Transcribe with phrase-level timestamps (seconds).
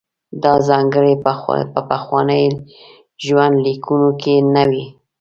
[0.43, 1.15] دا ځانګړنې
[1.75, 2.59] په پخوانیو
[3.25, 4.85] ژوندلیکونو کې نه وې.